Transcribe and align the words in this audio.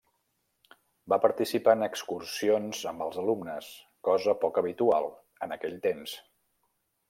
Va 1.13 1.19
participar 1.25 1.75
en 1.77 1.87
excursions 1.87 2.81
amb 2.93 3.05
els 3.07 3.21
alumnes, 3.25 3.69
cosa 4.11 4.37
poc 4.47 4.61
habitual 4.63 5.07
en 5.47 5.57
aquell 5.61 5.81
temps. 5.89 6.19